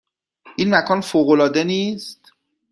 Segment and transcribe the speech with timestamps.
[0.57, 2.31] این مکان فوق العاده نیست؟